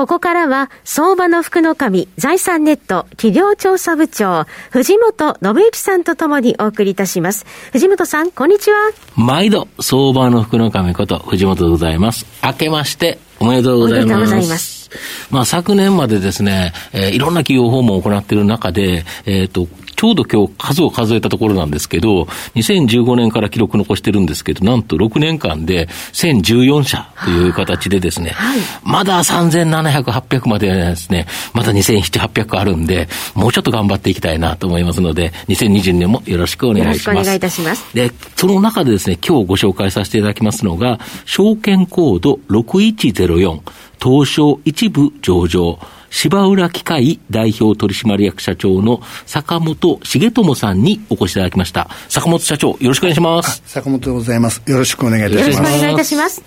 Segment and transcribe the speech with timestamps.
[0.00, 7.44] ここからは、相場の福の神、財産ネット企業調査部長、藤本信之さんとともにお送りいたします。
[7.72, 8.92] 藤本さん、こんにちは。
[9.14, 12.24] 毎度、相場の福の神こと、藤本でございます。
[12.42, 14.14] 明けまして、おめでとうございます。
[14.14, 14.90] おめでとうございます。
[15.30, 19.68] まあ、昨年までですね、えー、いろんな企業訪問を行っている中で、えっ、ー、と、
[20.00, 22.22] ちょうど今日数を数えたところなんですけど、
[22.54, 37.08] 2015年から記録残してるんですけど、なんと6年間で1014社という形でですね、はい、まだ3700、800までですね、まだ2700、800あるんで、もうちょっと頑張っていきたいなと思いますので、2020年もよろしくお願いします。
[37.08, 37.84] よろしくお願いいたします。
[37.94, 43.60] で、その中でですね、今日ご紹介させていただきますのが、証券コード6104、
[44.02, 45.78] 東証一部上場、
[46.10, 51.88] 芝浦機械代表取締役社長の坂本重友さんにお越しいただきました。
[52.08, 53.62] 坂本社長、よろしくお願いします。
[53.66, 54.62] 坂本でございます。
[54.66, 55.48] よろしくお願いいたします。
[55.48, 56.42] よろしくお願いいたします。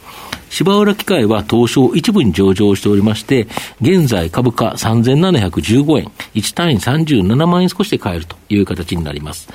[0.50, 3.48] 芝浦機械は東証一部に上場しておりまして、
[3.82, 9.48] 現在株価3715円、1単位37万円少しで買えるという形になります。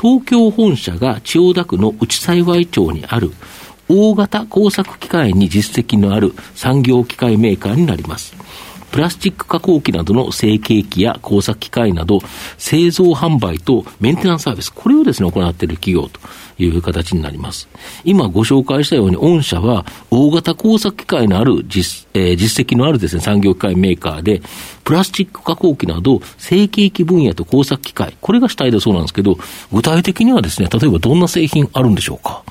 [0.00, 3.32] 東京本社が千代田区の内幸町にある
[3.88, 8.34] 大型工作機械に実績のある産業機械メーカーになります。
[8.92, 12.20] プラスチック加工機などの成形機や工作機械など、
[12.56, 16.18] 製造販売とメンテナンスサービス、これをですね、行っている企業と
[16.58, 17.68] いう形になります。
[18.04, 24.40] 今ご紹介したように、御社は大型工作機械のある実,、えー、実績のあるですね、産業機械メーカーで、
[24.84, 29.36] プラスチック加工機など、成形機分野と工作機械、これが主体だそうなんですけど、
[29.72, 32.42] 具体的にはですね、例えばどんな製品あるんでしょうか？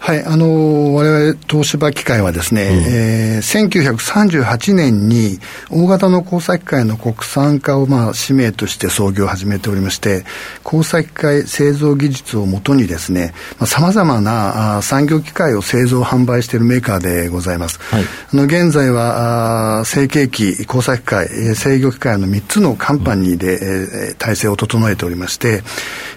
[0.00, 5.38] はい、あの、我々東芝機械はですね、うん、えー、1938年に
[5.70, 10.24] 大型の工作機械の国産化をまあ使命として創業を始めておりまして、
[10.64, 13.34] 工作機械製造技術をもとにですね、
[13.66, 17.78] さまざ、まなあ産業機械を製造販売しているメーカーでございます。
[17.80, 25.62] はい、あの現在はあ成形機、工作機械、制御機械の3つのカンパニーで、うん、えー、体制を整えておりまして、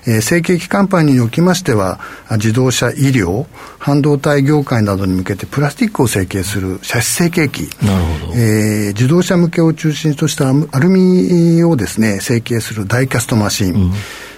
[0.08, 2.00] えー、成形機カンパニーにおきましては、
[2.32, 3.46] 自動車、医療、
[3.84, 8.34] 半導体業界などに向けてプラスチックを成形する射出成形機、なるほど。
[8.34, 13.92] えー、自動車向けを中心としたアルミをですね、成形するダイキャストマシン、うん。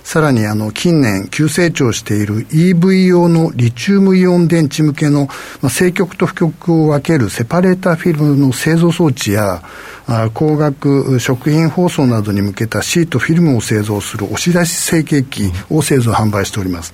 [0.03, 5.27] さらにあの近年急成長している EV 用のリチウムイオン電池向けの、
[5.61, 9.63] まあ、正極と負極を分けるセパレーターフィルムの製造装置や
[10.07, 16.93] あ光学食品包装などに向けたシートフィルムを製造する押し出し成形機を製造販売しております。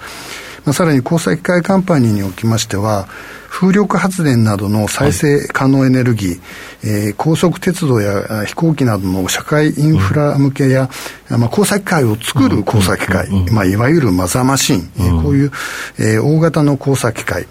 [0.65, 3.07] まあ、さらに交際機械カンパニーにおきましては、
[3.49, 6.39] 風力発電などの再生可能エネルギー、はい、
[6.83, 10.89] えー、高速鉄道や飛行機などの社会インフラ向けや、
[11.29, 15.51] うん、まあ、工作機械を作る工作機械、うん、まあ、いわゆるマザーマシン、うん、こういう、
[15.99, 17.45] えー、大型の工作機械、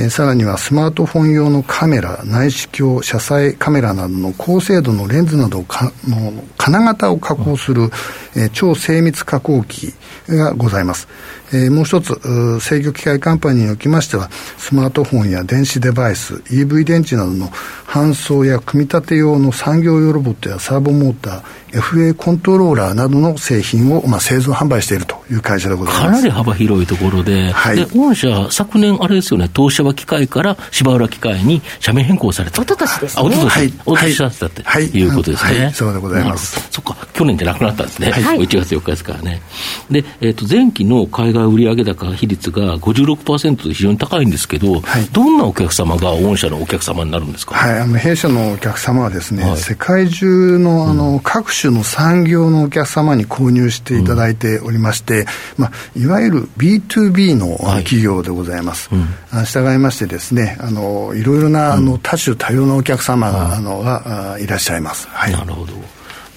[0.00, 7.90] えー、さらにはスマートフォン用のカメラ、内視鏡、車載カメラなどの高精度のレンズなどをかの金型を加工する、
[8.34, 9.92] えー、超精密加工機
[10.26, 11.06] がございます。
[11.52, 12.14] えー、もう一つ、
[12.60, 17.48] 制御機械カンパニーにおきましては、スマートフォンや電子デバイス、EV 電池などの
[17.86, 26.06] 搬送や組み立て用の産業用ロボットやサーボモーター、FA コントローラーなどの製品を、まあ、製造販売しているという会社でございます。
[26.06, 32.62] かなり幅広いところで、はい、で御社、昨年、あれですよね、東芝機械から芝浦機械に社名変更された。
[32.62, 33.22] おととしですね。
[33.22, 34.62] あ、おととし、はい、おととしだったって
[34.98, 35.04] い。
[35.04, 35.64] うことですね。
[35.64, 36.68] はい、そうでございます。
[36.70, 38.10] そっか、去年じゃなくなったんですね。
[38.10, 39.42] はい、1月4日ですからね。
[39.90, 55.26] で、えっ、ー、と、前期の海外売上高比率が56%と非常に高いんですけど、はい、どんなお客様が御社のお客様になるんですか、はい、あの弊社のお客様はですね、はい、世界中のあの、うん、各種の産業のお客様に購入していただいておりまして、うん、
[55.58, 58.88] まあ、いわゆる B2B の企業でございます。
[59.30, 65.08] はい、従いましてですね、あのいろいろなあの多種多様なお客様が,、あのがいらっしゃいます。
[65.08, 65.72] はい、なるほど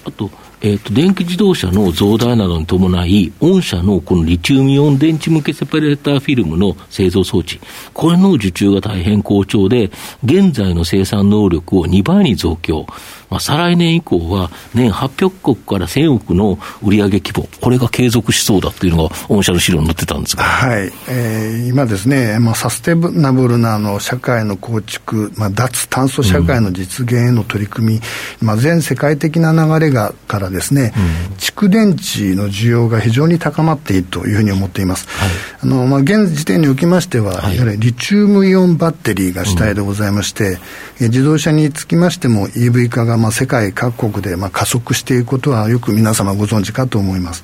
[0.06, 0.30] あと
[0.64, 7.60] えっ、ー、と、電気自動車の増大などに伴い、御社のこのリチウムイオン電池向けセパレーターフィルムの製造装置、
[7.92, 9.90] これの受注が大変好調で、
[10.24, 12.86] 現在の生産能力を2倍に増強。
[13.34, 35.08] まあ、再来年以降は年800億から1000億の売上規模、これが継続しそうだっていうのが、御社の資料に載ってたんですが、はい、えー、今ですね、まあ、サステナブルなあの社会の構築、まあ、脱炭素社会の実現への取り組み、うん、まあ、全世界的な流れがからですね、うん、蓄電池の需要が非常に高まっているというふうに思っています。
[35.08, 35.30] はい、
[35.62, 40.58] あの、まあ、現時点におきましては、はい、やはりリチウムイオンバッテリーが主体でございまして、
[41.00, 47.42] うん、自動車につきましても EV 化がまあ世界各国でまあ加速していくことはよく皆様ご存知かと思います。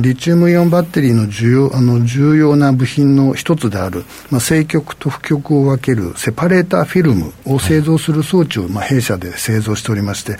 [0.00, 10.36] リチウムイオンバッテリーの重要あの重要な部品の一つである、まあ、正極と負極を分けるセパレーターフィルムを製造する装置を、まあ、弊社で製造しておりまして、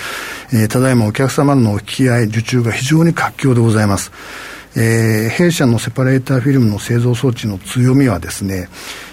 [0.53, 4.11] えー、ただいまお客様のお引き合い、受注が非常に活況でございます。
[4.77, 8.69] えー、弊社のセパレーターフィルムの製造装置の強みはですね、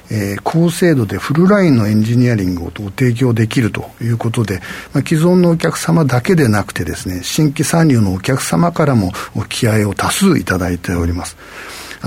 [0.10, 4.60] えー、高精度でフルラインのエンジニアリングを提供できるということで、
[4.94, 11.38] まあ、既存のお客様だけでなくてですね、新規参入のお客様からもお気合を多数いただいております。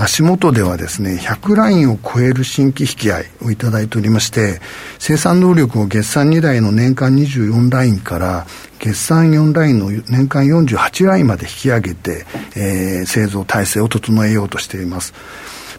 [0.01, 4.61] 足元ではですね、100ラインを超える新規引き合いをいただいておりまして、
[4.97, 8.47] 生産能力を月産2台の年間24ラインから、
[8.79, 15.13] 月産4ラインの年間48ラインまで引き上げて、えー、製造体制を整えようとしています。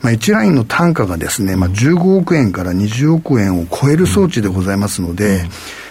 [0.03, 5.51] まあ、1ラインの単価がですね、まあ、15億円から20億円を超える装置でございますので、うん。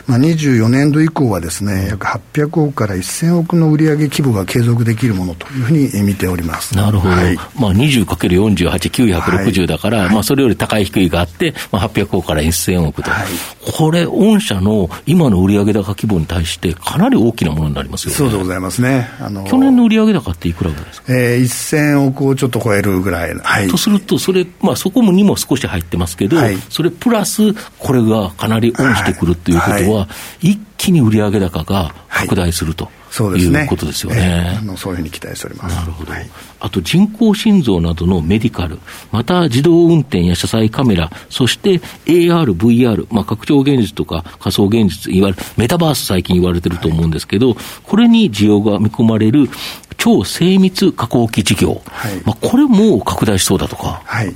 [0.10, 6.76] まあ、24年度以降はですね、約800億から1000億の売上規模が継続できるものというふうに見ております。
[6.76, 8.56] なるほど、はい、まあ、20×48、
[8.90, 13.28] 960だから、はい、まあ、それより高い低いがあって、まあ、800億から1000億と、はい、
[13.72, 18.18] これ、御社の今の売上高規模に対して、かなり大きなものになりますよね。
[18.18, 19.10] そうでございますね。
[19.20, 23.34] あの去年の売上高っていくらぐらいですか、えー、1000億をちょっと超えるぐらい。
[23.36, 26.38] はい、とすると、それ、まあ、そこもにも少し入ってますけど、
[26.70, 30.08] それプラス、これがかなりオンしてくるということは、
[30.42, 32.92] 一気に売上高が拡大すると。
[33.10, 34.78] そうですね、いうことですよね、えー、あの。
[34.78, 35.76] そういうふうに期待しております。
[35.76, 36.12] なるほど。
[36.12, 36.30] はい、
[36.60, 38.80] あと人工心臓などのメディカル、
[39.12, 49.50] また自動運転や車載カメラ、そして AR、VR、まあ、拡張現実とか仮想現実、いわゆるメタバース最近言われてると思うんですけど、はい、これに需要が見込まれる
[49.98, 54.02] 超精密加工機事業、はい、まあ、これも拡大しそうだとか。
[54.06, 54.34] はい。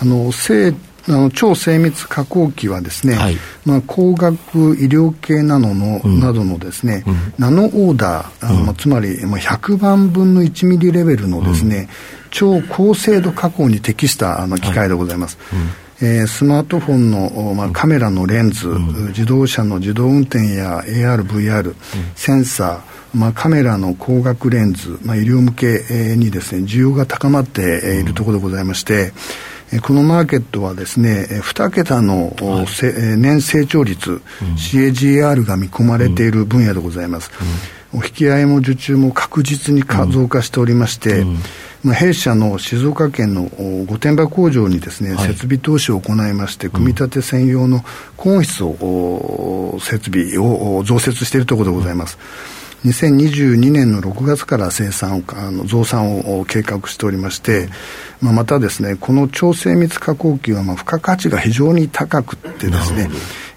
[0.00, 0.74] あの、精
[1.08, 11.88] あの超精密加工機はですね、はい、まあ、光学医療系などの、うん、などのですね、うん、ナノオーダー、あの、うん、つまり、まあ、100万分の1ミリレベルのですね、
[12.30, 15.38] 超高精度加工に適したあの機械でございます。
[15.50, 21.74] はいえー、スマートフォンの、まあ、カメラのレンズ、うん、自動車の自動運転や AR、VR、うん、
[22.14, 29.12] センサー、まあ、カメラの光学レンズ、まあ、医療向けにですね需要が高まっているところでございまして、
[29.82, 32.66] このマーケットはですね、2桁の、はい、
[33.18, 34.20] 年成長率、うん、
[34.54, 37.30] CAGR が見込まれている分野でございます。
[37.92, 41.38] うん、お引き合いも受注も確実に増加しておりまして、うん。
[41.82, 43.44] まあ、弊社の静岡県の
[43.86, 47.84] 御殿場工場にですね、はい、設備投資を行いまして、組み立て専用の
[48.16, 52.18] 高温室を、設備を増設しているところでございます。
[52.86, 57.68] 2022年の6月から生産あの増産を計画しておりまして、
[58.20, 63.08] まあ、またですねこの超精密加工機はまあ付加価値が非常に高くてですね、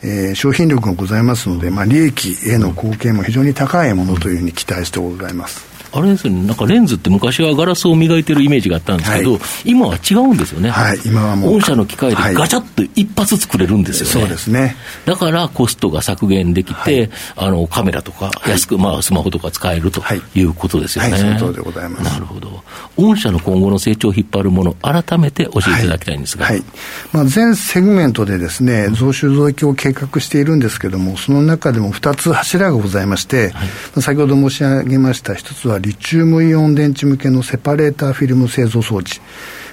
[0.02, 5.69] えー、商品力がございますので、まあ、利益への貢献も非常に高いものというふうに期待してございます。
[5.92, 10.70] あれですよね、なんかレンズって昔はガラスを磨いてるイメージがあったんですけど、はい、今は違うんですよね。
[10.70, 11.54] はい、今はもう。
[11.54, 14.12] 御社の機械でガチャッと一発作れるんですよね。
[14.12, 14.76] そうですね。
[15.06, 20.02] だからコストが削減できて、はい、あの、カメラとか安く、まあスマホとか使えると
[20.36, 21.12] いうことですよね。
[21.12, 22.04] はい、その通りでございます。
[22.04, 22.64] なるほど。
[22.98, 26.46] 御社の今後の成長を引っ張るもの、改めて教えていただきたいんですが。
[26.46, 26.64] はい。
[27.12, 33.54] まあ全セグメントでですね、増収増益を計画しているんですけども、その中でも2つ柱がございまして、
[34.00, 39.22] 先ほど申し上げました、1つはリチウムイオン電池向けのセパレーターフィルム製造装置。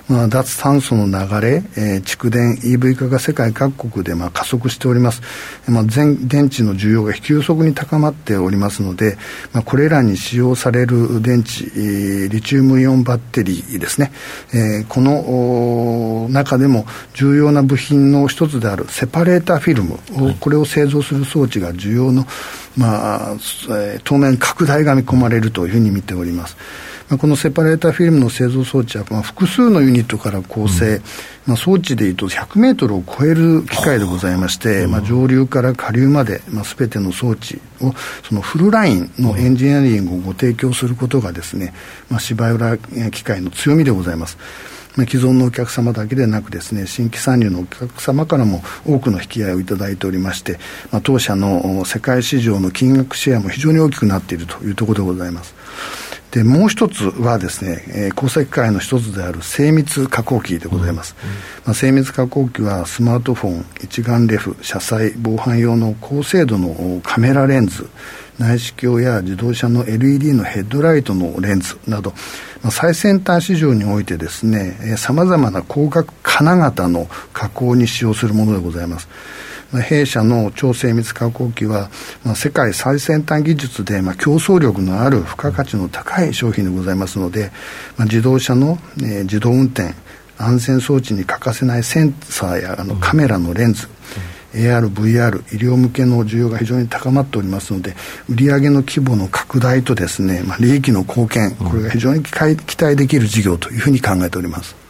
[0.08, 5.22] まあ、脱炭素の流れ、えー、蓄電 EV 化が世界各国でまあ加速しております。
[5.68, 9.18] まあ、全電池の需要が急速に高まっておりますので、
[9.52, 14.12] まあ、これらに使用される電池、えー、リチウムイオンバッテリーですね、
[14.54, 22.24] えー、この中でも重要な部品の一つであるセパレーターフィルム、はい、これを製造する装置が需要の、
[22.76, 26.56] まあえー、当面拡大が見込まれるというふうに見ております。
[27.08, 31.02] まあ、このセパレーターフィルムの製造装置は、まあ、複数のユニットから構成、うん、
[31.46, 37.92] まあ、装置でいうと100メートルを超える機械でございまして、うん、まあ、上流から下流まで、まあ、全ての装置を
[38.28, 41.74] そのフルラインのエンジニアリングをご提供することがですね、
[42.10, 44.36] まあ、芝浦機械の強みでございます。
[45.04, 50.58] 既存のお客様だけでなくですね新規参入のお客様からも多くの引き合いをいただいておりまして、
[50.90, 55.54] まあ、当社の世界市場の金額シェアも非常に大きくなっているというところでございます。
[56.30, 61.30] でもう一つはですね、えー、工作機械の一つである精密加工機でございます、うん。
[61.30, 67.88] うん、まあ、精密加工機はスマートフォン一眼レフ車載防犯用の高精度のカメラレンズ
[68.38, 72.10] 内視鏡や自動車の LED のヘッドライトのレンズなど、
[72.62, 79.08] まあ、最先端市場においてですねさまざまな光学金型の加工に使用するものでございます
[79.72, 81.90] 弊社の超精密加工機は、
[82.24, 87.50] まあ、世界最先端技術で、まあ、競争力のある付加価値の高い商品でございますので、
[87.96, 89.94] まあ、自動車の、えー、自動運転
[90.38, 93.88] 安全装置に欠かせないセンサーやあのカメラのレンズ、
[94.54, 97.96] うん、AR、VR、医療向けの需要が非常に高まっておりますので、
[98.28, 104.85] 売上の規模の拡大とですね、まあ、利益の貢献、これが非常に期待できる事業というふうに考えております。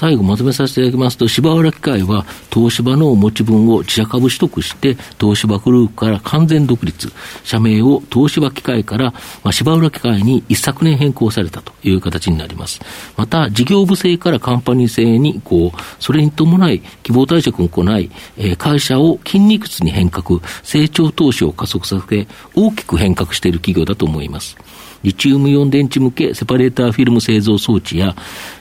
[0.00, 7.12] 最後まとめさせていただきますと、芝浦機械は東芝の持ち分を自社株取得して、東芝グループから完全独立、
[7.44, 9.12] 社名を東芝機械から、
[9.44, 12.80] まあ、芝浦機械に一昨年変更されたという形になります。
[13.18, 24.56] また、事業部制からカンパニー制に移行、それに伴い希望退職を行い、えー、会社を筋肉質に変革、成長投資を加速させ、大きく変革している企業だと思います。
[25.02, 28.14] リチウムイオン電池向けセパレーターフィルム製造装置や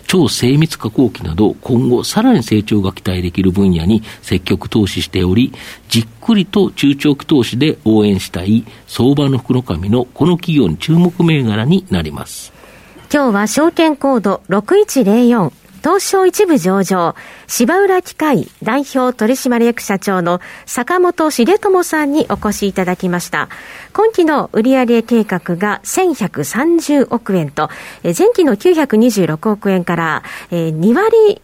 [0.08, 5.54] 超精密加工機など今後さらに成長が期待できる分野に積極投資しており、
[5.90, 12.54] じっくりと中長期投資で応援したい相場の福の神のこの企業に注目銘柄になります。
[13.12, 15.52] 今日は証券コード6104
[15.84, 17.16] 東証一部上場、
[17.48, 23.50] 芝浦機械代表取締役社長の坂本重友さんにお越しいただきました。
[23.94, 27.70] 今期の売上計画が1130億円と、
[28.04, 31.42] 前期の926億円から、2割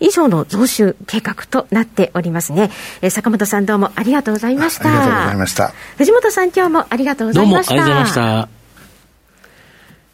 [0.00, 2.70] 以上の増収計画となっておりますね。
[3.00, 4.88] え坂本さんどうもありがとうございました。
[4.88, 5.72] ありがとうございました。
[5.98, 7.74] 藤本さん今日もありがとうございました。
[7.74, 8.64] どうもありがとうございました。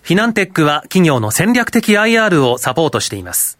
[0.03, 3.60] フィナンテックは企業の戦略的 IR をサポートしています。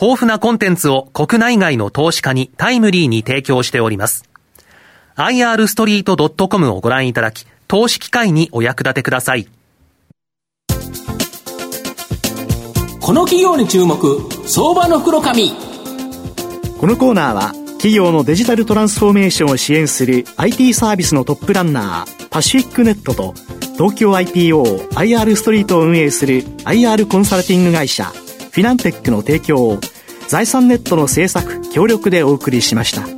[0.00, 4.24] 豊富なコンテンツを国内外の投資家にタイムリーに提供しております。
[5.16, 9.48] irstreet.com をご覧いただき、投資機会にお役立てください。
[13.00, 15.52] この企業に注目、相場の袋紙。
[16.78, 23.32] このコーナーは、企業のデジタルトランスフォーメーションを支援する IT サービスのトップランナー、パシフィックネットと、
[23.74, 28.12] 東京 IPO、IR ストリートを運営する IR コンサルティング会社、
[28.56, 29.80] フィナンテックの提供を
[30.28, 33.15] 財産ネットの制作協力でお送りしました。